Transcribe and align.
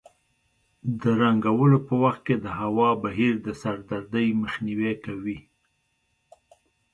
د 1.01 1.03
رنګولو 1.21 1.77
په 1.87 1.93
وخت 2.03 2.21
کې 2.27 2.35
د 2.43 2.45
هوا 2.59 2.89
بهیر 3.03 3.33
د 3.45 3.47
سردردۍ 3.61 4.27
مخنیوی 4.41 4.93
کوي. 5.05 5.37